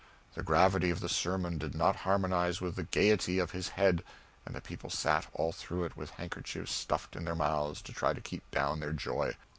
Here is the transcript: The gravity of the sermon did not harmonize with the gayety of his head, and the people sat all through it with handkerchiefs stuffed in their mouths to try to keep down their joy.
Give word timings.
The 0.33 0.41
gravity 0.41 0.89
of 0.89 0.99
the 0.99 1.07
sermon 1.07 1.59
did 1.59 1.75
not 1.75 1.97
harmonize 1.97 2.59
with 2.59 2.75
the 2.75 2.85
gayety 2.85 3.37
of 3.37 3.51
his 3.51 3.67
head, 3.67 4.03
and 4.47 4.55
the 4.55 4.59
people 4.59 4.89
sat 4.89 5.27
all 5.31 5.51
through 5.51 5.83
it 5.83 5.95
with 5.95 6.09
handkerchiefs 6.09 6.71
stuffed 6.71 7.15
in 7.15 7.23
their 7.23 7.35
mouths 7.35 7.83
to 7.83 7.93
try 7.93 8.13
to 8.13 8.19
keep 8.19 8.49
down 8.49 8.79
their 8.79 8.93
joy. 8.93 9.35